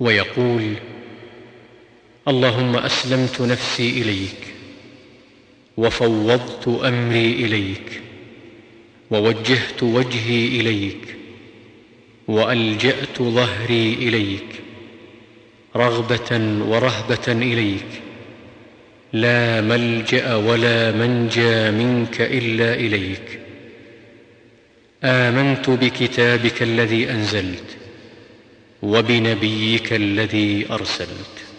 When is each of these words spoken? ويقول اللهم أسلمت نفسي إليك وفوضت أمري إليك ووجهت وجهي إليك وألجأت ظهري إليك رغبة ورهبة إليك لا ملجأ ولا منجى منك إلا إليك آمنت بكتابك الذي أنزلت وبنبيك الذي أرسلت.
ويقول 0.00 0.74
اللهم 2.28 2.76
أسلمت 2.76 3.40
نفسي 3.40 3.90
إليك 3.90 4.54
وفوضت 5.76 6.68
أمري 6.68 7.32
إليك 7.32 8.00
ووجهت 9.10 9.82
وجهي 9.82 10.46
إليك 10.60 11.16
وألجأت 12.28 13.22
ظهري 13.22 13.94
إليك 13.94 14.60
رغبة 15.76 16.40
ورهبة 16.66 17.28
إليك 17.28 18.02
لا 19.12 19.60
ملجأ 19.60 20.34
ولا 20.34 20.92
منجى 20.92 21.70
منك 21.70 22.20
إلا 22.20 22.74
إليك 22.74 23.40
آمنت 25.04 25.70
بكتابك 25.70 26.62
الذي 26.62 27.10
أنزلت 27.10 27.75
وبنبيك 28.82 29.92
الذي 29.92 30.66
أرسلت. 30.72 31.55